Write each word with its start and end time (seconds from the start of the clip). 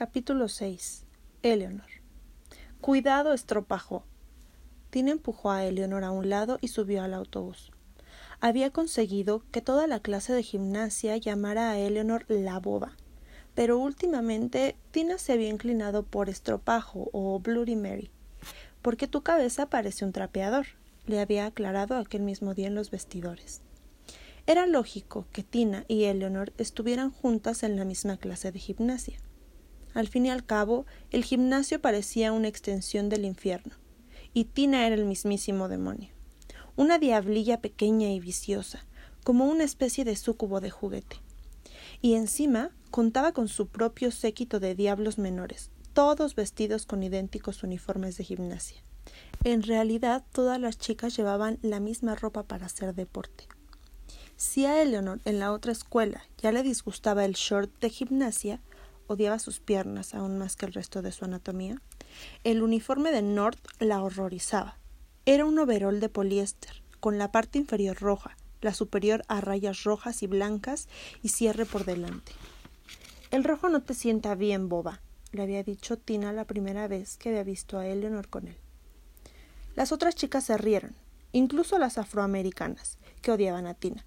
Capítulo 0.00 0.48
6. 0.48 1.04
Eleanor. 1.42 1.84
Cuidado, 2.80 3.34
estropajo. 3.34 4.02
Tina 4.88 5.10
empujó 5.10 5.50
a 5.50 5.66
Eleanor 5.66 6.04
a 6.04 6.10
un 6.10 6.30
lado 6.30 6.56
y 6.62 6.68
subió 6.68 7.02
al 7.02 7.12
autobús. 7.12 7.70
Había 8.40 8.70
conseguido 8.70 9.42
que 9.50 9.60
toda 9.60 9.86
la 9.86 10.00
clase 10.00 10.32
de 10.32 10.42
gimnasia 10.42 11.18
llamara 11.18 11.70
a 11.70 11.78
Eleanor 11.78 12.24
la 12.30 12.58
boba, 12.58 12.96
pero 13.54 13.78
últimamente 13.78 14.74
Tina 14.90 15.18
se 15.18 15.34
había 15.34 15.50
inclinado 15.50 16.02
por 16.02 16.30
estropajo 16.30 17.10
o 17.12 17.38
Bloody 17.38 17.76
Mary. 17.76 18.10
Porque 18.80 19.06
tu 19.06 19.20
cabeza 19.20 19.66
parece 19.66 20.06
un 20.06 20.12
trapeador, 20.12 20.64
le 21.04 21.20
había 21.20 21.44
aclarado 21.44 21.98
aquel 21.98 22.22
mismo 22.22 22.54
día 22.54 22.68
en 22.68 22.74
los 22.74 22.90
vestidores. 22.90 23.60
Era 24.46 24.66
lógico 24.66 25.26
que 25.30 25.42
Tina 25.42 25.84
y 25.88 26.04
Eleanor 26.04 26.54
estuvieran 26.56 27.10
juntas 27.10 27.62
en 27.64 27.76
la 27.76 27.84
misma 27.84 28.16
clase 28.16 28.50
de 28.50 28.60
gimnasia. 28.60 29.18
Al 29.94 30.08
fin 30.08 30.26
y 30.26 30.30
al 30.30 30.44
cabo, 30.44 30.86
el 31.10 31.24
gimnasio 31.24 31.80
parecía 31.80 32.32
una 32.32 32.48
extensión 32.48 33.08
del 33.08 33.24
infierno, 33.24 33.74
y 34.32 34.44
Tina 34.44 34.86
era 34.86 34.94
el 34.94 35.04
mismísimo 35.04 35.68
demonio. 35.68 36.10
Una 36.76 36.98
diablilla 36.98 37.60
pequeña 37.60 38.10
y 38.10 38.20
viciosa, 38.20 38.86
como 39.24 39.46
una 39.46 39.64
especie 39.64 40.04
de 40.04 40.16
súcubo 40.16 40.60
de 40.60 40.70
juguete. 40.70 41.16
Y 42.00 42.14
encima 42.14 42.70
contaba 42.90 43.32
con 43.32 43.48
su 43.48 43.66
propio 43.66 44.10
séquito 44.10 44.60
de 44.60 44.74
diablos 44.74 45.18
menores, 45.18 45.70
todos 45.92 46.34
vestidos 46.34 46.86
con 46.86 47.02
idénticos 47.02 47.62
uniformes 47.62 48.16
de 48.16 48.24
gimnasia. 48.24 48.82
En 49.44 49.62
realidad, 49.62 50.24
todas 50.32 50.60
las 50.60 50.78
chicas 50.78 51.16
llevaban 51.16 51.58
la 51.62 51.80
misma 51.80 52.14
ropa 52.14 52.44
para 52.44 52.66
hacer 52.66 52.94
deporte. 52.94 53.48
Si 54.36 54.64
a 54.64 54.80
Eleanor 54.80 55.20
en 55.24 55.38
la 55.38 55.52
otra 55.52 55.72
escuela 55.72 56.22
ya 56.38 56.52
le 56.52 56.62
disgustaba 56.62 57.24
el 57.24 57.34
short 57.34 57.70
de 57.80 57.90
gimnasia, 57.90 58.60
odiaba 59.12 59.40
sus 59.40 59.58
piernas 59.58 60.14
aún 60.14 60.38
más 60.38 60.54
que 60.54 60.66
el 60.66 60.72
resto 60.72 61.02
de 61.02 61.10
su 61.10 61.24
anatomía. 61.24 61.82
El 62.44 62.62
uniforme 62.62 63.10
de 63.10 63.22
North 63.22 63.58
la 63.80 64.02
horrorizaba. 64.02 64.76
Era 65.26 65.44
un 65.44 65.58
overol 65.58 65.98
de 65.98 66.08
poliéster, 66.08 66.82
con 67.00 67.18
la 67.18 67.32
parte 67.32 67.58
inferior 67.58 67.98
roja, 68.00 68.36
la 68.60 68.72
superior 68.72 69.24
a 69.26 69.40
rayas 69.40 69.82
rojas 69.82 70.22
y 70.22 70.28
blancas 70.28 70.88
y 71.22 71.30
cierre 71.30 71.66
por 71.66 71.84
delante. 71.84 72.32
El 73.32 73.42
rojo 73.42 73.68
no 73.68 73.82
te 73.82 73.94
sienta 73.94 74.36
bien, 74.36 74.68
boba, 74.68 75.00
le 75.32 75.42
había 75.42 75.64
dicho 75.64 75.98
Tina 75.98 76.32
la 76.32 76.44
primera 76.44 76.86
vez 76.86 77.16
que 77.16 77.30
había 77.30 77.42
visto 77.42 77.78
a 77.78 77.86
Eleanor 77.86 78.28
con 78.28 78.46
él. 78.46 78.56
Las 79.74 79.90
otras 79.90 80.14
chicas 80.14 80.44
se 80.44 80.56
rieron, 80.56 80.94
incluso 81.32 81.78
las 81.78 81.98
afroamericanas, 81.98 82.98
que 83.22 83.32
odiaban 83.32 83.66
a 83.66 83.74
Tina. 83.74 84.04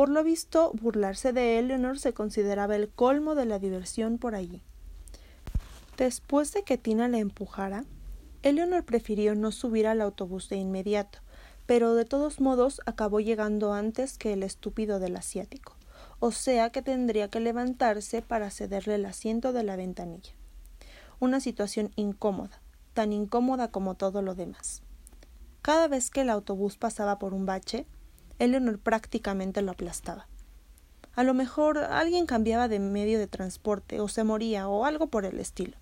Por 0.00 0.08
lo 0.08 0.24
visto, 0.24 0.72
burlarse 0.72 1.34
de 1.34 1.58
Eleanor 1.58 1.98
se 1.98 2.14
consideraba 2.14 2.74
el 2.74 2.88
colmo 2.88 3.34
de 3.34 3.44
la 3.44 3.58
diversión 3.58 4.16
por 4.16 4.34
allí. 4.34 4.62
Después 5.98 6.54
de 6.54 6.62
que 6.62 6.78
Tina 6.78 7.06
le 7.06 7.18
empujara, 7.18 7.84
Eleanor 8.42 8.86
prefirió 8.86 9.34
no 9.34 9.52
subir 9.52 9.86
al 9.86 10.00
autobús 10.00 10.48
de 10.48 10.56
inmediato, 10.56 11.18
pero 11.66 11.92
de 11.94 12.06
todos 12.06 12.40
modos 12.40 12.80
acabó 12.86 13.20
llegando 13.20 13.74
antes 13.74 14.16
que 14.16 14.32
el 14.32 14.42
estúpido 14.42 15.00
del 15.00 15.16
asiático, 15.16 15.76
o 16.18 16.30
sea 16.30 16.70
que 16.70 16.80
tendría 16.80 17.28
que 17.28 17.40
levantarse 17.40 18.22
para 18.22 18.50
cederle 18.50 18.94
el 18.94 19.04
asiento 19.04 19.52
de 19.52 19.64
la 19.64 19.76
ventanilla. 19.76 20.32
Una 21.18 21.40
situación 21.40 21.92
incómoda, 21.96 22.62
tan 22.94 23.12
incómoda 23.12 23.68
como 23.70 23.96
todo 23.96 24.22
lo 24.22 24.34
demás. 24.34 24.80
Cada 25.60 25.88
vez 25.88 26.08
que 26.08 26.22
el 26.22 26.30
autobús 26.30 26.78
pasaba 26.78 27.18
por 27.18 27.34
un 27.34 27.44
bache, 27.44 27.84
Eleanor 28.40 28.78
prácticamente 28.78 29.60
lo 29.60 29.70
aplastaba. 29.70 30.26
A 31.14 31.24
lo 31.24 31.34
mejor 31.34 31.76
alguien 31.76 32.24
cambiaba 32.24 32.68
de 32.68 32.78
medio 32.78 33.18
de 33.18 33.26
transporte 33.26 34.00
o 34.00 34.08
se 34.08 34.24
moría 34.24 34.66
o 34.66 34.86
algo 34.86 35.08
por 35.08 35.26
el 35.26 35.38
estilo. 35.38 35.76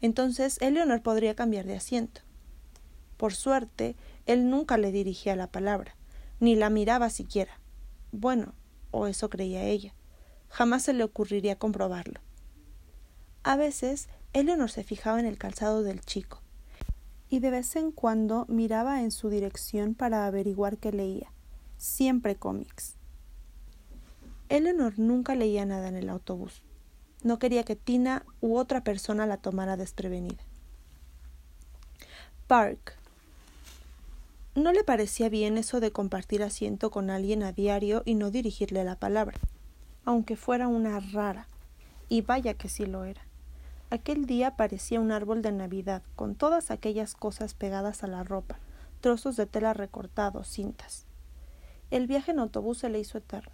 Entonces 0.00 0.56
Eleanor 0.62 1.02
podría 1.02 1.34
cambiar 1.34 1.66
de 1.66 1.76
asiento. 1.76 2.22
Por 3.18 3.34
suerte, 3.34 3.96
él 4.24 4.48
nunca 4.48 4.78
le 4.78 4.92
dirigía 4.92 5.36
la 5.36 5.48
palabra, 5.48 5.94
ni 6.40 6.56
la 6.56 6.70
miraba 6.70 7.10
siquiera. 7.10 7.60
Bueno, 8.12 8.54
o 8.92 9.06
eso 9.06 9.28
creía 9.28 9.64
ella. 9.64 9.92
Jamás 10.48 10.84
se 10.84 10.94
le 10.94 11.04
ocurriría 11.04 11.58
comprobarlo. 11.58 12.20
A 13.42 13.56
veces, 13.56 14.08
Eleanor 14.32 14.70
se 14.70 14.84
fijaba 14.84 15.20
en 15.20 15.26
el 15.26 15.36
calzado 15.36 15.82
del 15.82 16.00
chico, 16.00 16.40
y 17.28 17.40
de 17.40 17.50
vez 17.50 17.76
en 17.76 17.92
cuando 17.92 18.46
miraba 18.48 19.02
en 19.02 19.10
su 19.10 19.28
dirección 19.28 19.94
para 19.94 20.24
averiguar 20.24 20.78
qué 20.78 20.92
leía 20.92 21.30
siempre 21.80 22.36
cómics. 22.36 22.96
Eleanor 24.50 24.98
nunca 24.98 25.34
leía 25.34 25.64
nada 25.64 25.88
en 25.88 25.96
el 25.96 26.10
autobús. 26.10 26.62
No 27.22 27.38
quería 27.38 27.64
que 27.64 27.74
Tina 27.74 28.24
u 28.40 28.56
otra 28.56 28.84
persona 28.84 29.26
la 29.26 29.38
tomara 29.38 29.76
desprevenida. 29.76 30.42
Park. 32.46 32.96
No 34.54 34.72
le 34.72 34.84
parecía 34.84 35.28
bien 35.28 35.56
eso 35.56 35.80
de 35.80 35.90
compartir 35.90 36.42
asiento 36.42 36.90
con 36.90 37.08
alguien 37.08 37.42
a 37.42 37.52
diario 37.52 38.02
y 38.04 38.14
no 38.14 38.30
dirigirle 38.30 38.84
la 38.84 38.96
palabra, 38.96 39.38
aunque 40.04 40.36
fuera 40.36 40.68
una 40.68 41.00
rara. 41.00 41.46
Y 42.08 42.22
vaya 42.22 42.54
que 42.54 42.68
sí 42.68 42.84
lo 42.84 43.04
era. 43.04 43.22
Aquel 43.88 44.26
día 44.26 44.56
parecía 44.56 45.00
un 45.00 45.12
árbol 45.12 45.40
de 45.42 45.52
Navidad, 45.52 46.02
con 46.14 46.34
todas 46.34 46.70
aquellas 46.70 47.14
cosas 47.14 47.54
pegadas 47.54 48.02
a 48.02 48.06
la 48.06 48.22
ropa, 48.22 48.58
trozos 49.00 49.36
de 49.36 49.46
tela 49.46 49.72
recortados, 49.72 50.48
cintas. 50.48 51.06
El 51.90 52.06
viaje 52.06 52.30
en 52.30 52.38
autobús 52.38 52.78
se 52.78 52.88
le 52.88 53.00
hizo 53.00 53.18
eterno. 53.18 53.52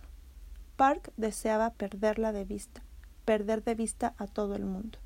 Park 0.77 1.11
deseaba 1.17 1.71
perderla 1.71 2.33
de 2.33 2.45
vista, 2.45 2.83
perder 3.25 3.65
de 3.65 3.75
vista 3.75 4.15
a 4.19 4.27
todo 4.27 4.55
el 4.55 4.67
mundo. 4.67 4.99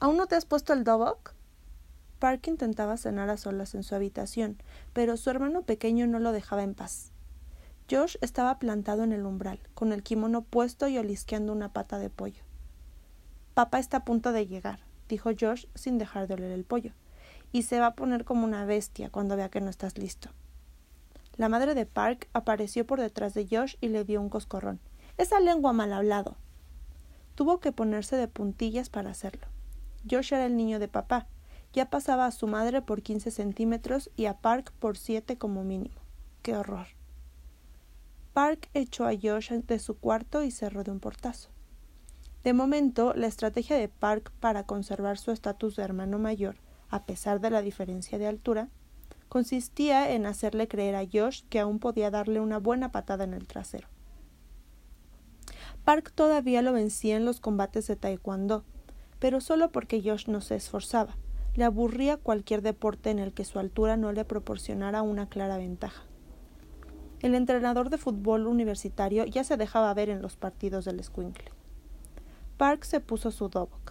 ¿Aún 0.00 0.16
no 0.16 0.26
te 0.26 0.34
has 0.34 0.44
puesto 0.44 0.72
el 0.72 0.82
dobok? 0.82 1.34
Park 2.18 2.48
intentaba 2.48 2.96
cenar 2.96 3.30
a 3.30 3.36
solas 3.36 3.76
en 3.76 3.84
su 3.84 3.94
habitación, 3.94 4.56
pero 4.92 5.16
su 5.16 5.30
hermano 5.30 5.62
pequeño 5.62 6.08
no 6.08 6.18
lo 6.18 6.32
dejaba 6.32 6.64
en 6.64 6.74
paz. 6.74 7.12
Josh 7.88 8.16
estaba 8.22 8.58
plantado 8.58 9.04
en 9.04 9.12
el 9.12 9.24
umbral, 9.24 9.60
con 9.74 9.92
el 9.92 10.02
kimono 10.02 10.42
puesto 10.42 10.88
y 10.88 10.98
olisqueando 10.98 11.52
una 11.52 11.72
pata 11.72 12.00
de 12.00 12.10
pollo. 12.10 12.42
Papá 13.54 13.78
está 13.78 13.98
a 13.98 14.04
punto 14.04 14.32
de 14.32 14.48
llegar, 14.48 14.80
dijo 15.08 15.30
Josh 15.38 15.66
sin 15.76 15.96
dejar 15.98 16.26
de 16.26 16.34
oler 16.34 16.50
el 16.50 16.64
pollo, 16.64 16.92
y 17.52 17.62
se 17.62 17.78
va 17.78 17.86
a 17.86 17.94
poner 17.94 18.24
como 18.24 18.44
una 18.44 18.64
bestia 18.64 19.10
cuando 19.10 19.36
vea 19.36 19.48
que 19.48 19.60
no 19.60 19.70
estás 19.70 19.96
listo. 19.96 20.30
La 21.38 21.48
madre 21.48 21.74
de 21.76 21.86
Park 21.86 22.28
apareció 22.32 22.84
por 22.84 23.00
detrás 23.00 23.32
de 23.32 23.46
Josh 23.48 23.76
y 23.80 23.88
le 23.88 24.04
dio 24.04 24.20
un 24.20 24.28
coscorrón. 24.28 24.80
Esa 25.18 25.38
lengua 25.38 25.72
mal 25.72 25.92
hablado. 25.92 26.36
Tuvo 27.36 27.60
que 27.60 27.70
ponerse 27.70 28.16
de 28.16 28.26
puntillas 28.26 28.90
para 28.90 29.10
hacerlo. 29.10 29.46
Josh 30.10 30.34
era 30.34 30.46
el 30.46 30.56
niño 30.56 30.80
de 30.80 30.88
papá. 30.88 31.28
Ya 31.72 31.90
pasaba 31.90 32.26
a 32.26 32.32
su 32.32 32.48
madre 32.48 32.82
por 32.82 33.02
quince 33.02 33.30
centímetros 33.30 34.10
y 34.16 34.26
a 34.26 34.38
Park 34.38 34.72
por 34.80 34.98
siete 34.98 35.38
como 35.38 35.62
mínimo. 35.62 36.00
¡Qué 36.42 36.56
horror! 36.56 36.88
Park 38.32 38.68
echó 38.74 39.06
a 39.06 39.12
Josh 39.12 39.52
de 39.52 39.78
su 39.78 39.96
cuarto 39.96 40.42
y 40.42 40.50
cerró 40.50 40.82
de 40.82 40.90
un 40.90 40.98
portazo. 40.98 41.50
De 42.42 42.52
momento, 42.52 43.14
la 43.14 43.28
estrategia 43.28 43.76
de 43.76 43.88
Park 43.88 44.32
para 44.40 44.64
conservar 44.64 45.18
su 45.18 45.30
estatus 45.30 45.76
de 45.76 45.84
hermano 45.84 46.18
mayor, 46.18 46.56
a 46.88 47.04
pesar 47.04 47.40
de 47.40 47.50
la 47.50 47.62
diferencia 47.62 48.18
de 48.18 48.26
altura, 48.26 48.70
consistía 49.28 50.12
en 50.12 50.26
hacerle 50.26 50.68
creer 50.68 50.96
a 50.96 51.04
Josh 51.04 51.42
que 51.48 51.60
aún 51.60 51.78
podía 51.78 52.10
darle 52.10 52.40
una 52.40 52.58
buena 52.58 52.90
patada 52.92 53.24
en 53.24 53.34
el 53.34 53.46
trasero. 53.46 53.88
Park 55.84 56.12
todavía 56.14 56.62
lo 56.62 56.72
vencía 56.72 57.16
en 57.16 57.24
los 57.24 57.40
combates 57.40 57.86
de 57.86 57.96
taekwondo, 57.96 58.64
pero 59.18 59.40
solo 59.40 59.70
porque 59.70 60.02
Josh 60.02 60.28
no 60.28 60.40
se 60.40 60.56
esforzaba. 60.56 61.16
Le 61.54 61.64
aburría 61.64 62.16
cualquier 62.16 62.62
deporte 62.62 63.10
en 63.10 63.18
el 63.18 63.32
que 63.32 63.44
su 63.44 63.58
altura 63.58 63.96
no 63.96 64.12
le 64.12 64.24
proporcionara 64.24 65.02
una 65.02 65.28
clara 65.28 65.58
ventaja. 65.58 66.02
El 67.20 67.34
entrenador 67.34 67.90
de 67.90 67.98
fútbol 67.98 68.46
universitario 68.46 69.24
ya 69.24 69.42
se 69.42 69.56
dejaba 69.56 69.92
ver 69.94 70.08
en 70.08 70.22
los 70.22 70.36
partidos 70.36 70.84
del 70.84 71.02
Squinkle. 71.02 71.50
Park 72.58 72.84
se 72.84 73.00
puso 73.00 73.30
su 73.30 73.48
dobok. 73.48 73.87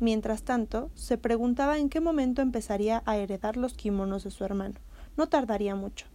Mientras 0.00 0.42
tanto, 0.42 0.90
se 0.94 1.18
preguntaba 1.18 1.78
en 1.78 1.88
qué 1.88 2.00
momento 2.00 2.42
empezaría 2.42 3.02
a 3.06 3.16
heredar 3.16 3.56
los 3.56 3.74
kimonos 3.74 4.24
de 4.24 4.30
su 4.30 4.44
hermano. 4.44 4.80
No 5.16 5.28
tardaría 5.28 5.74
mucho. 5.76 6.06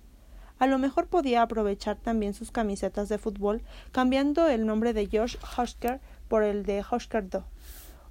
A 0.60 0.68
lo 0.68 0.78
mejor 0.78 1.08
podía 1.08 1.42
aprovechar 1.42 1.98
también 1.98 2.34
sus 2.34 2.52
camisetas 2.52 3.08
de 3.08 3.18
fútbol, 3.18 3.62
cambiando 3.94 4.48
el 4.50 4.66
nombre 4.66 4.92
de 4.92 5.08
George 5.08 5.38
Hosker 5.58 6.02
por 6.28 6.44
el 6.44 6.64
de 6.64 6.84
Hosker 6.90 7.30
Do. 7.30 7.46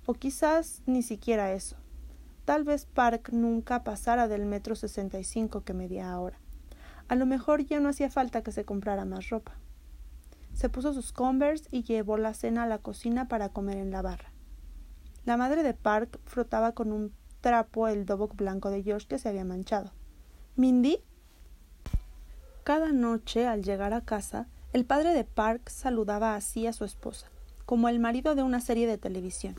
O 0.06 0.15
quizás 0.15 0.82
ni 0.87 1.03
siquiera 1.03 1.53
eso. 1.53 1.76
Tal 2.47 2.65
vez 2.65 2.87
Park 2.87 3.29
nunca 3.31 3.85
pasara 3.85 4.26
del 4.26 4.47
metro 4.47 4.75
sesenta 4.75 5.19
y 5.19 5.25
cinco 5.25 5.65
que 5.65 5.75
medía 5.75 6.11
ahora. 6.11 6.38
A 7.09 7.15
lo 7.15 7.26
mejor 7.26 7.67
ya 7.67 7.81
no 7.81 7.91
hacía 7.91 8.09
falta 8.09 8.43
que 8.43 8.53
se 8.53 8.65
comprara 8.65 9.05
más 9.05 9.29
ropa. 9.29 9.53
Se 10.55 10.70
puso 10.70 10.94
sus 10.94 11.12
Converse 11.12 11.69
y 11.70 11.82
llevó 11.82 12.17
la 12.17 12.32
cena 12.32 12.62
a 12.62 12.67
la 12.67 12.79
cocina 12.79 13.29
para 13.29 13.50
comer 13.50 13.76
en 13.76 13.91
la 13.91 14.00
barra. 14.00 14.32
La 15.29 15.37
madre 15.37 15.63
de 15.63 15.75
Park 15.75 16.19
frotaba 16.25 16.73
con 16.73 16.91
un 16.91 17.13
trapo 17.43 17.87
el 17.87 18.07
dobok 18.07 18.35
blanco 18.35 18.71
de 18.71 18.83
George 18.83 19.07
que 19.07 19.19
se 19.19 19.29
había 19.29 19.45
manchado. 19.45 19.93
¿Mindy? 20.57 21.01
Cada 22.65 22.93
noche, 22.93 23.47
al 23.47 23.63
llegar 23.63 23.93
a 23.93 24.01
casa, 24.01 24.49
el 24.73 24.87
padre 24.87 25.13
de 25.13 25.25
Park 25.25 25.69
saludaba 25.69 26.35
así 26.35 26.67
a 26.67 26.73
su 26.73 26.87
esposa, 26.87 27.27
como 27.67 27.91
el 27.91 28.01
marido 28.01 28.35
de 28.37 28.43
una 28.43 28.63
serie 28.63 28.87
de 28.87 28.97
televisión. 28.97 29.55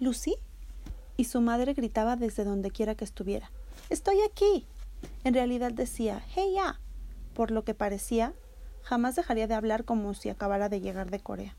¿Lucy? 0.00 0.34
Y 1.16 1.26
su 1.26 1.40
madre 1.42 1.74
gritaba 1.74 2.16
desde 2.16 2.42
donde 2.42 2.72
quiera 2.72 2.96
que 2.96 3.04
estuviera. 3.04 3.52
Estoy 3.90 4.16
aquí. 4.22 4.66
En 5.22 5.32
realidad 5.32 5.70
decía, 5.70 6.24
hey 6.34 6.54
ya. 6.56 6.80
Por 7.34 7.52
lo 7.52 7.62
que 7.62 7.72
parecía, 7.72 8.34
jamás 8.82 9.14
dejaría 9.14 9.46
de 9.46 9.54
hablar 9.54 9.84
como 9.84 10.12
si 10.14 10.28
acabara 10.28 10.68
de 10.68 10.80
llegar 10.80 11.08
de 11.08 11.20
Corea. 11.20 11.56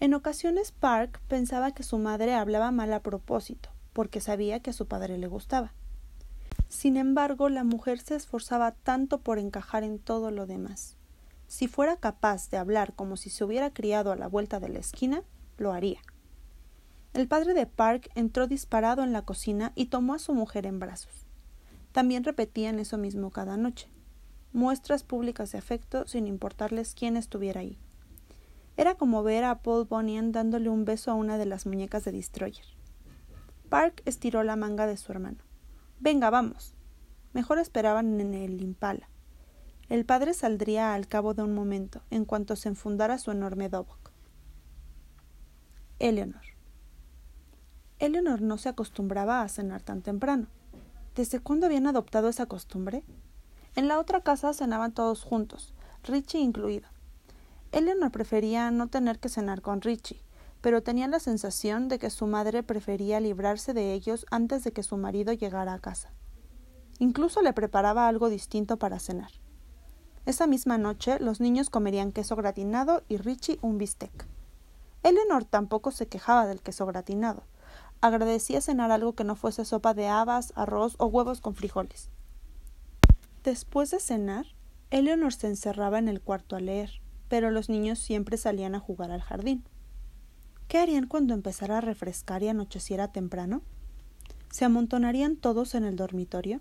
En 0.00 0.14
ocasiones 0.14 0.72
Park 0.72 1.20
pensaba 1.28 1.72
que 1.72 1.82
su 1.82 1.98
madre 1.98 2.34
hablaba 2.34 2.70
mal 2.70 2.92
a 2.92 3.00
propósito, 3.02 3.70
porque 3.92 4.20
sabía 4.20 4.60
que 4.60 4.70
a 4.70 4.74
su 4.74 4.86
padre 4.86 5.18
le 5.18 5.26
gustaba. 5.26 5.72
Sin 6.68 6.96
embargo, 6.96 7.48
la 7.48 7.64
mujer 7.64 8.00
se 8.00 8.16
esforzaba 8.16 8.72
tanto 8.72 9.20
por 9.20 9.38
encajar 9.38 9.84
en 9.84 9.98
todo 9.98 10.30
lo 10.30 10.46
demás. 10.46 10.96
Si 11.46 11.68
fuera 11.68 11.96
capaz 11.96 12.50
de 12.50 12.56
hablar 12.56 12.94
como 12.94 13.16
si 13.16 13.30
se 13.30 13.44
hubiera 13.44 13.72
criado 13.72 14.10
a 14.12 14.16
la 14.16 14.26
vuelta 14.26 14.60
de 14.60 14.68
la 14.68 14.80
esquina, 14.80 15.22
lo 15.56 15.72
haría. 15.72 16.00
El 17.12 17.28
padre 17.28 17.54
de 17.54 17.66
Park 17.66 18.10
entró 18.14 18.46
disparado 18.48 19.04
en 19.04 19.12
la 19.12 19.22
cocina 19.22 19.72
y 19.74 19.86
tomó 19.86 20.14
a 20.14 20.18
su 20.18 20.34
mujer 20.34 20.66
en 20.66 20.80
brazos. 20.80 21.26
También 21.92 22.24
repetían 22.24 22.80
eso 22.80 22.98
mismo 22.98 23.30
cada 23.30 23.56
noche 23.56 23.88
muestras 24.54 25.02
públicas 25.02 25.50
de 25.50 25.58
afecto 25.58 26.06
sin 26.06 26.28
importarles 26.28 26.94
quién 26.94 27.16
estuviera 27.16 27.60
ahí. 27.60 27.76
Era 28.76 28.96
como 28.96 29.22
ver 29.22 29.44
a 29.44 29.62
Paul 29.62 29.84
Bunyan 29.84 30.32
dándole 30.32 30.68
un 30.68 30.84
beso 30.84 31.10
a 31.10 31.14
una 31.14 31.38
de 31.38 31.46
las 31.46 31.66
muñecas 31.66 32.04
de 32.04 32.12
Destroyer. 32.12 32.66
Park 33.68 34.02
estiró 34.04 34.42
la 34.42 34.56
manga 34.56 34.86
de 34.86 34.96
su 34.96 35.12
hermano. 35.12 35.38
Venga, 36.00 36.30
vamos. 36.30 36.74
Mejor 37.32 37.58
esperaban 37.58 38.20
en 38.20 38.34
el 38.34 38.60
impala. 38.60 39.08
El 39.88 40.04
padre 40.04 40.34
saldría 40.34 40.94
al 40.94 41.08
cabo 41.08 41.34
de 41.34 41.42
un 41.42 41.54
momento, 41.54 42.02
en 42.10 42.24
cuanto 42.24 42.56
se 42.56 42.68
enfundara 42.68 43.18
su 43.18 43.30
enorme 43.30 43.68
dobok. 43.68 44.10
Eleanor. 45.98 46.42
Eleanor 47.98 48.42
no 48.42 48.58
se 48.58 48.68
acostumbraba 48.68 49.42
a 49.42 49.48
cenar 49.48 49.82
tan 49.82 50.02
temprano. 50.02 50.48
¿Desde 51.14 51.38
cuándo 51.38 51.66
habían 51.66 51.86
adoptado 51.86 52.28
esa 52.28 52.46
costumbre? 52.46 53.04
En 53.76 53.88
la 53.88 53.98
otra 53.98 54.20
casa 54.20 54.52
cenaban 54.52 54.92
todos 54.92 55.22
juntos, 55.22 55.74
Richie 56.02 56.40
incluido. 56.40 56.93
Eleanor 57.74 58.12
prefería 58.12 58.70
no 58.70 58.86
tener 58.86 59.18
que 59.18 59.28
cenar 59.28 59.60
con 59.60 59.80
Richie, 59.80 60.22
pero 60.60 60.84
tenía 60.84 61.08
la 61.08 61.18
sensación 61.18 61.88
de 61.88 61.98
que 61.98 62.08
su 62.08 62.28
madre 62.28 62.62
prefería 62.62 63.18
librarse 63.18 63.74
de 63.74 63.94
ellos 63.94 64.26
antes 64.30 64.62
de 64.62 64.70
que 64.70 64.84
su 64.84 64.96
marido 64.96 65.32
llegara 65.32 65.74
a 65.74 65.80
casa. 65.80 66.12
Incluso 67.00 67.42
le 67.42 67.52
preparaba 67.52 68.06
algo 68.06 68.28
distinto 68.28 68.76
para 68.76 69.00
cenar. 69.00 69.32
Esa 70.24 70.46
misma 70.46 70.78
noche 70.78 71.18
los 71.18 71.40
niños 71.40 71.68
comerían 71.68 72.12
queso 72.12 72.36
gratinado 72.36 73.02
y 73.08 73.16
Richie 73.16 73.58
un 73.60 73.76
bistec. 73.76 74.24
Eleanor 75.02 75.44
tampoco 75.44 75.90
se 75.90 76.06
quejaba 76.06 76.46
del 76.46 76.62
queso 76.62 76.86
gratinado. 76.86 77.42
Agradecía 78.00 78.60
cenar 78.60 78.92
algo 78.92 79.14
que 79.14 79.24
no 79.24 79.34
fuese 79.34 79.64
sopa 79.64 79.94
de 79.94 80.06
habas, 80.06 80.52
arroz 80.54 80.94
o 80.98 81.06
huevos 81.06 81.40
con 81.40 81.56
frijoles. 81.56 82.08
Después 83.42 83.90
de 83.90 83.98
cenar, 83.98 84.46
Eleanor 84.92 85.32
se 85.34 85.48
encerraba 85.48 85.98
en 85.98 86.06
el 86.06 86.20
cuarto 86.20 86.54
a 86.54 86.60
leer, 86.60 87.02
pero 87.28 87.50
los 87.50 87.68
niños 87.68 87.98
siempre 87.98 88.36
salían 88.36 88.74
a 88.74 88.80
jugar 88.80 89.10
al 89.10 89.22
jardín. 89.22 89.64
¿Qué 90.68 90.78
harían 90.78 91.06
cuando 91.06 91.34
empezara 91.34 91.78
a 91.78 91.80
refrescar 91.80 92.42
y 92.42 92.48
anocheciera 92.48 93.12
temprano? 93.12 93.62
¿Se 94.50 94.64
amontonarían 94.64 95.36
todos 95.36 95.74
en 95.74 95.84
el 95.84 95.96
dormitorio? 95.96 96.60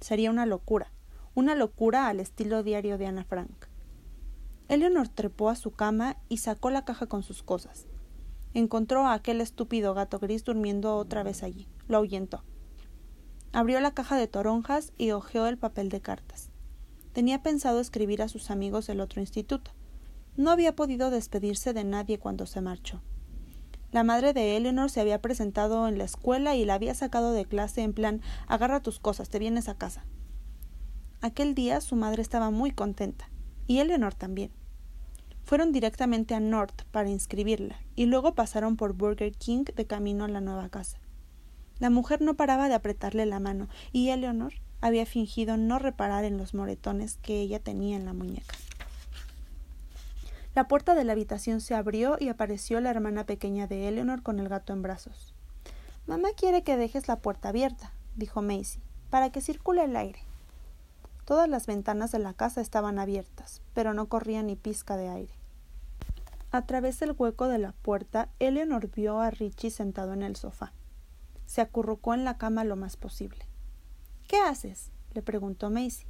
Sería 0.00 0.30
una 0.30 0.46
locura, 0.46 0.92
una 1.34 1.54
locura 1.54 2.08
al 2.08 2.20
estilo 2.20 2.62
diario 2.62 2.98
de 2.98 3.06
Ana 3.06 3.24
Frank. 3.24 3.66
Eleanor 4.68 5.08
trepó 5.08 5.48
a 5.50 5.56
su 5.56 5.72
cama 5.72 6.16
y 6.28 6.36
sacó 6.36 6.70
la 6.70 6.84
caja 6.84 7.06
con 7.06 7.22
sus 7.22 7.42
cosas. 7.42 7.86
Encontró 8.54 9.06
a 9.06 9.14
aquel 9.14 9.40
estúpido 9.40 9.94
gato 9.94 10.18
gris 10.18 10.44
durmiendo 10.44 10.96
otra 10.96 11.22
vez 11.22 11.42
allí. 11.42 11.66
Lo 11.88 11.96
ahuyentó. 11.96 12.44
Abrió 13.52 13.80
la 13.80 13.94
caja 13.94 14.16
de 14.16 14.28
toronjas 14.28 14.92
y 14.96 15.10
hojeó 15.10 15.46
el 15.46 15.58
papel 15.58 15.88
de 15.88 16.00
cartas. 16.00 16.50
Tenía 17.12 17.42
pensado 17.42 17.80
escribir 17.80 18.22
a 18.22 18.28
sus 18.28 18.50
amigos 18.50 18.86
del 18.86 19.00
otro 19.00 19.20
instituto. 19.20 19.72
No 20.36 20.50
había 20.50 20.74
podido 20.74 21.10
despedirse 21.10 21.72
de 21.72 21.84
nadie 21.84 22.18
cuando 22.18 22.46
se 22.46 22.60
marchó. 22.60 23.02
La 23.92 24.04
madre 24.04 24.32
de 24.32 24.56
Eleanor 24.56 24.88
se 24.88 25.00
había 25.00 25.20
presentado 25.20 25.88
en 25.88 25.98
la 25.98 26.04
escuela 26.04 26.54
y 26.54 26.64
la 26.64 26.74
había 26.74 26.94
sacado 26.94 27.32
de 27.32 27.44
clase 27.44 27.82
en 27.82 27.92
plan 27.92 28.22
agarra 28.46 28.80
tus 28.80 29.00
cosas, 29.00 29.28
te 29.28 29.40
vienes 29.40 29.68
a 29.68 29.74
casa. 29.74 30.04
Aquel 31.20 31.54
día 31.54 31.80
su 31.80 31.96
madre 31.96 32.22
estaba 32.22 32.50
muy 32.50 32.70
contenta, 32.70 33.28
y 33.66 33.78
Eleanor 33.78 34.14
también. 34.14 34.52
Fueron 35.42 35.72
directamente 35.72 36.34
a 36.34 36.40
North 36.40 36.84
para 36.92 37.10
inscribirla, 37.10 37.80
y 37.96 38.06
luego 38.06 38.34
pasaron 38.34 38.76
por 38.76 38.92
Burger 38.92 39.32
King 39.32 39.64
de 39.64 39.86
camino 39.86 40.24
a 40.24 40.28
la 40.28 40.40
nueva 40.40 40.68
casa. 40.68 41.00
La 41.80 41.90
mujer 41.90 42.22
no 42.22 42.34
paraba 42.34 42.68
de 42.68 42.74
apretarle 42.74 43.26
la 43.26 43.40
mano, 43.40 43.68
y 43.90 44.10
Eleanor 44.10 44.52
había 44.80 45.04
fingido 45.04 45.56
no 45.56 45.80
reparar 45.80 46.24
en 46.24 46.38
los 46.38 46.54
moretones 46.54 47.16
que 47.16 47.40
ella 47.40 47.58
tenía 47.58 47.96
en 47.96 48.04
la 48.04 48.12
muñeca. 48.12 48.54
La 50.60 50.68
puerta 50.68 50.94
de 50.94 51.04
la 51.04 51.12
habitación 51.12 51.62
se 51.62 51.74
abrió 51.74 52.18
y 52.20 52.28
apareció 52.28 52.82
la 52.82 52.90
hermana 52.90 53.24
pequeña 53.24 53.66
de 53.66 53.88
Eleanor 53.88 54.22
con 54.22 54.38
el 54.38 54.50
gato 54.50 54.74
en 54.74 54.82
brazos. 54.82 55.34
Mamá 56.06 56.28
quiere 56.36 56.62
que 56.62 56.76
dejes 56.76 57.08
la 57.08 57.20
puerta 57.20 57.48
abierta, 57.48 57.94
dijo 58.14 58.42
Macy, 58.42 58.78
para 59.08 59.32
que 59.32 59.40
circule 59.40 59.84
el 59.84 59.96
aire. 59.96 60.20
Todas 61.24 61.48
las 61.48 61.66
ventanas 61.66 62.12
de 62.12 62.18
la 62.18 62.34
casa 62.34 62.60
estaban 62.60 62.98
abiertas, 62.98 63.62
pero 63.72 63.94
no 63.94 64.10
corría 64.10 64.42
ni 64.42 64.54
pizca 64.54 64.98
de 64.98 65.08
aire. 65.08 65.32
A 66.50 66.66
través 66.66 67.00
del 67.00 67.14
hueco 67.16 67.48
de 67.48 67.56
la 67.56 67.72
puerta, 67.72 68.28
Eleanor 68.38 68.90
vio 68.90 69.18
a 69.18 69.30
Richie 69.30 69.70
sentado 69.70 70.12
en 70.12 70.22
el 70.22 70.36
sofá 70.36 70.74
se 71.46 71.62
acurrucó 71.62 72.12
en 72.12 72.26
la 72.26 72.36
cama 72.36 72.64
lo 72.64 72.76
más 72.76 72.98
posible. 72.98 73.46
¿Qué 74.28 74.36
haces? 74.36 74.90
le 75.14 75.22
preguntó 75.22 75.70
Macy. 75.70 76.04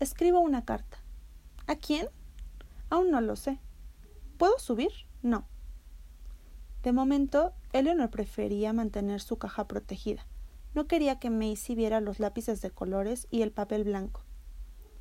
Escribo 0.00 0.40
una 0.40 0.64
carta. 0.64 0.98
¿A 1.68 1.76
quién? 1.76 2.08
Aún 2.90 3.10
no 3.10 3.20
lo 3.20 3.36
sé. 3.36 3.58
¿Puedo 4.36 4.58
subir? 4.58 4.90
No. 5.22 5.46
De 6.82 6.92
momento, 6.92 7.52
Eleanor 7.72 8.10
prefería 8.10 8.72
mantener 8.72 9.20
su 9.20 9.36
caja 9.36 9.66
protegida. 9.68 10.26
No 10.74 10.86
quería 10.86 11.18
que 11.18 11.30
Macy 11.30 11.74
viera 11.74 12.00
los 12.00 12.20
lápices 12.20 12.60
de 12.62 12.70
colores 12.70 13.26
y 13.30 13.42
el 13.42 13.52
papel 13.52 13.84
blanco. 13.84 14.22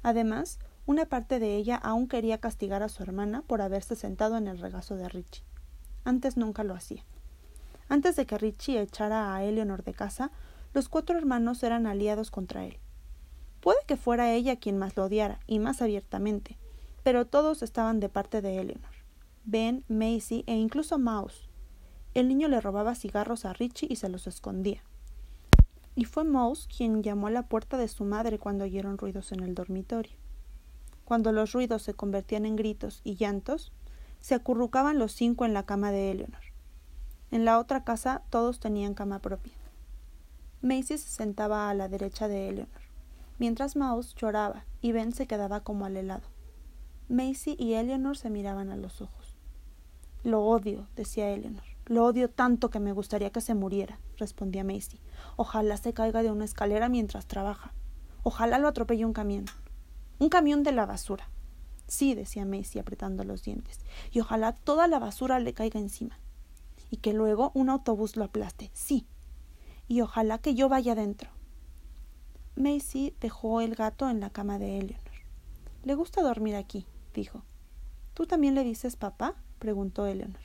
Además, 0.04 0.60
una 0.86 1.06
parte 1.06 1.40
de 1.40 1.56
ella 1.56 1.76
aún 1.76 2.08
quería 2.08 2.40
castigar 2.40 2.84
a 2.84 2.90
su 2.90 3.04
hermana 3.04 3.44
por 3.44 3.62
haberse 3.62 3.96
sentado 3.96 4.38
en 4.38 4.48
el 4.48 4.60
regazo 4.60 4.96
de 4.96 5.10
Richie. 5.10 5.44
Antes 6.04 6.38
nunca 6.38 6.64
lo 6.64 6.74
hacía. 6.74 7.04
Antes 7.90 8.16
de 8.16 8.26
que 8.26 8.38
Richie 8.38 8.82
echara 8.82 9.36
a 9.36 9.44
Eleanor 9.44 9.84
de 9.84 9.94
casa, 9.94 10.32
los 10.74 10.90
cuatro 10.90 11.18
hermanos 11.18 11.64
eran 11.64 11.88
aliados 11.88 12.30
contra 12.32 12.66
él. 12.66 12.78
Puede 13.62 13.80
que 13.88 13.98
fuera 13.98 14.32
ella 14.32 14.58
quien 14.58 14.78
más 14.78 14.96
lo 14.96 15.06
odiara, 15.06 15.40
y 15.48 15.60
más 15.60 15.82
abiertamente, 15.82 16.58
pero 17.10 17.26
todos 17.26 17.64
estaban 17.64 18.00
de 18.00 18.08
parte 18.08 18.40
de 18.40 18.60
Eleanor. 18.60 18.94
Ben, 19.44 19.84
Macy 19.88 20.44
e 20.46 20.54
incluso 20.54 21.00
Mouse. 21.00 21.50
El 22.14 22.28
niño 22.28 22.48
le 22.48 22.62
robaba 22.62 22.94
cigarros 22.94 23.46
a 23.46 23.54
Richie 23.54 23.88
y 23.90 23.96
se 23.96 24.10
los 24.10 24.28
escondía. 24.28 24.84
Y 25.96 26.06
fue 26.06 26.24
Mouse 26.24 26.68
quien 26.68 27.02
llamó 27.02 27.26
a 27.26 27.32
la 27.32 27.48
puerta 27.48 27.78
de 27.78 27.88
su 27.88 28.06
madre 28.06 28.38
cuando 28.38 28.66
oyeron 28.66 29.00
ruidos 29.00 29.32
en 29.32 29.40
el 29.40 29.56
dormitorio. 29.56 30.16
Cuando 31.04 31.32
los 31.32 31.52
ruidos 31.52 31.82
se 31.82 31.96
convertían 31.96 32.46
en 32.46 32.56
gritos 32.56 33.02
y 33.04 33.16
llantos, 33.16 33.72
se 34.20 34.36
acurrucaban 34.36 35.00
los 35.00 35.12
cinco 35.12 35.46
en 35.46 35.56
la 35.56 35.66
cama 35.66 35.92
de 35.92 36.12
Eleanor. 36.12 36.44
En 37.32 37.44
la 37.44 37.58
otra 37.58 37.84
casa 37.84 38.22
todos 38.30 38.60
tenían 38.60 38.94
cama 38.94 39.18
propia. 39.18 39.54
Macy 40.62 41.00
se 41.00 41.10
sentaba 41.10 41.72
a 41.72 41.74
la 41.74 41.88
derecha 41.88 42.28
de 42.28 42.50
Eleanor, 42.50 42.84
mientras 43.40 43.76
Mouse 43.76 44.14
lloraba 44.14 44.66
y 44.80 44.92
Ben 44.92 45.12
se 45.12 45.26
quedaba 45.26 45.62
como 45.62 45.86
al 45.86 45.98
helado. 45.98 46.39
Macy 47.10 47.56
y 47.58 47.74
Eleanor 47.74 48.18
se 48.18 48.30
miraban 48.30 48.70
a 48.70 48.76
los 48.76 49.02
ojos. 49.02 49.36
Lo 50.24 50.44
odio, 50.44 50.88
decía 50.96 51.32
Eleanor. 51.32 51.64
Lo 51.88 52.06
odio 52.06 52.30
tanto 52.30 52.70
que 52.70 52.80
me 52.80 52.92
gustaría 52.92 53.32
que 53.32 53.42
se 53.42 53.56
muriera, 53.56 54.00
respondía 54.18 54.64
Macy. 54.64 55.00
Ojalá 55.36 55.78
se 55.78 55.92
caiga 55.92 56.22
de 56.22 56.30
una 56.30 56.46
escalera 56.46 56.88
mientras 56.88 57.26
trabaja. 57.26 57.74
Ojalá 58.22 58.60
lo 58.60 58.68
atropelle 58.68 59.06
un 59.06 59.14
camión. 59.14 59.46
Un 60.20 60.30
camión 60.30 60.62
de 60.62 60.72
la 60.72 60.86
basura. 60.86 61.30
Sí, 61.88 62.14
decía 62.14 62.46
Macy 62.46 62.78
apretando 62.78 63.24
los 63.24 63.42
dientes. 63.42 63.80
Y 64.12 64.20
ojalá 64.20 64.54
toda 64.54 64.88
la 64.88 65.00
basura 65.00 65.40
le 65.40 65.54
caiga 65.54 65.80
encima 65.80 66.20
y 66.92 66.98
que 66.98 67.14
luego 67.14 67.52
un 67.56 67.70
autobús 67.70 68.18
lo 68.18 68.26
aplaste. 68.26 68.70
Sí. 68.74 69.08
Y 69.88 70.02
ojalá 70.02 70.38
que 70.38 70.54
yo 70.54 70.70
vaya 70.70 70.94
dentro. 70.94 71.32
Macy 72.56 73.16
dejó 73.20 73.62
el 73.62 73.74
gato 73.74 74.08
en 74.10 74.20
la 74.20 74.30
cama 74.30 74.60
de 74.60 74.78
Eleanor. 74.78 75.04
Le 75.84 75.96
gusta 75.96 76.22
dormir 76.22 76.56
aquí, 76.56 76.86
dijo. 77.20 77.44
¿Tú 78.14 78.26
también 78.26 78.56
le 78.56 78.64
dices 78.64 78.96
papá? 78.96 79.36
preguntó 79.60 80.08
Eleanor. 80.08 80.42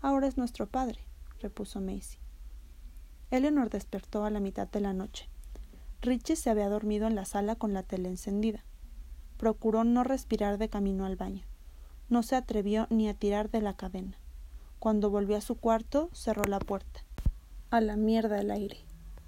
Ahora 0.00 0.26
es 0.26 0.38
nuestro 0.38 0.66
padre, 0.66 1.00
repuso 1.40 1.80
Macy. 1.80 2.18
Eleanor 3.30 3.68
despertó 3.68 4.24
a 4.24 4.30
la 4.30 4.40
mitad 4.40 4.66
de 4.68 4.80
la 4.80 4.94
noche. 4.94 5.28
Richie 6.00 6.36
se 6.36 6.48
había 6.48 6.70
dormido 6.70 7.06
en 7.06 7.14
la 7.14 7.26
sala 7.26 7.56
con 7.56 7.74
la 7.74 7.82
tele 7.82 8.08
encendida. 8.08 8.64
Procuró 9.36 9.84
no 9.84 10.02
respirar 10.02 10.56
de 10.56 10.70
camino 10.70 11.04
al 11.04 11.16
baño. 11.16 11.44
No 12.08 12.22
se 12.22 12.36
atrevió 12.36 12.86
ni 12.88 13.08
a 13.08 13.14
tirar 13.14 13.50
de 13.50 13.60
la 13.60 13.76
cadena. 13.76 14.16
Cuando 14.78 15.10
volvió 15.10 15.36
a 15.36 15.42
su 15.42 15.56
cuarto, 15.56 16.08
cerró 16.14 16.44
la 16.44 16.58
puerta. 16.58 17.04
A 17.70 17.82
la 17.82 17.96
mierda 17.96 18.38
el 18.38 18.50
aire. 18.50 18.87